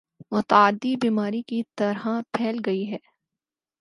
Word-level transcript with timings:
متعدی 0.31 0.95
بیماری 1.01 1.41
کی 1.47 1.61
طرح 1.77 2.05
پھیل 2.33 2.59
گئی 2.65 2.91
ہے 2.91 2.97